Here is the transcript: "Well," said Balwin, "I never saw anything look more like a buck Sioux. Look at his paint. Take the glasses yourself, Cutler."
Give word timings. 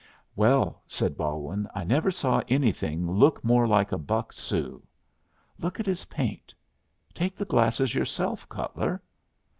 "Well," 0.35 0.81
said 0.87 1.15
Balwin, 1.15 1.67
"I 1.75 1.83
never 1.83 2.09
saw 2.09 2.41
anything 2.47 3.07
look 3.11 3.43
more 3.43 3.67
like 3.67 3.91
a 3.91 3.99
buck 3.99 4.33
Sioux. 4.33 4.81
Look 5.59 5.79
at 5.79 5.85
his 5.85 6.05
paint. 6.05 6.55
Take 7.13 7.35
the 7.35 7.45
glasses 7.45 7.93
yourself, 7.93 8.49
Cutler." 8.49 9.03